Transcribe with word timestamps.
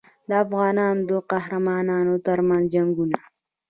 د 0.29 0.31
افغانانو 0.43 1.01
د 1.09 1.11
قهرمانانو 1.31 2.13
ترمنځ 2.25 2.65
جنګونه. 2.73 3.19